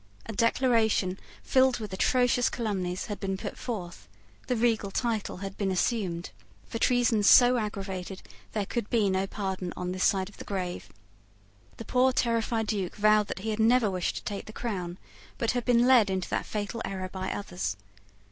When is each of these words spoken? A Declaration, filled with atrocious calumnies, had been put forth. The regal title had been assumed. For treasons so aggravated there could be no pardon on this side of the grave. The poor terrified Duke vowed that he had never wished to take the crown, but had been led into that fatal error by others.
A 0.25 0.33
Declaration, 0.33 1.19
filled 1.43 1.77
with 1.77 1.93
atrocious 1.93 2.49
calumnies, 2.49 3.05
had 3.05 3.19
been 3.19 3.37
put 3.37 3.55
forth. 3.55 4.07
The 4.47 4.55
regal 4.55 4.89
title 4.89 5.37
had 5.45 5.55
been 5.59 5.69
assumed. 5.69 6.31
For 6.67 6.79
treasons 6.79 7.29
so 7.29 7.57
aggravated 7.57 8.23
there 8.53 8.65
could 8.65 8.89
be 8.89 9.11
no 9.11 9.27
pardon 9.27 9.71
on 9.77 9.91
this 9.91 10.03
side 10.03 10.27
of 10.27 10.37
the 10.37 10.43
grave. 10.43 10.89
The 11.77 11.85
poor 11.85 12.13
terrified 12.13 12.65
Duke 12.65 12.95
vowed 12.95 13.27
that 13.27 13.39
he 13.45 13.51
had 13.51 13.59
never 13.59 13.91
wished 13.91 14.15
to 14.15 14.23
take 14.23 14.45
the 14.47 14.53
crown, 14.53 14.97
but 15.37 15.51
had 15.51 15.65
been 15.65 15.85
led 15.85 16.09
into 16.09 16.29
that 16.29 16.47
fatal 16.47 16.81
error 16.83 17.07
by 17.07 17.31
others. 17.31 17.77